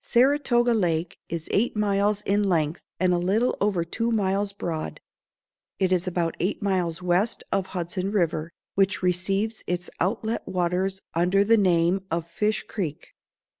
Saratoga 0.00 0.74
Lake 0.74 1.18
is 1.28 1.48
eight 1.52 1.76
miles 1.76 2.22
in 2.22 2.42
length, 2.42 2.80
and 2.98 3.14
a 3.14 3.16
little 3.16 3.56
over 3.60 3.84
two 3.84 4.10
miles 4.10 4.52
broad. 4.52 5.00
It 5.78 5.92
is 5.92 6.08
about 6.08 6.34
eight 6.40 6.60
miles 6.60 7.00
west 7.00 7.44
of 7.52 7.66
Hudson 7.66 8.10
River, 8.10 8.50
which 8.74 9.04
receives 9.04 9.62
its 9.68 9.90
outlet 10.00 10.42
waters 10.48 11.00
under 11.14 11.44
the 11.44 11.56
name 11.56 12.04
of 12.10 12.26
Fish 12.26 12.64
Creek. 12.64 13.14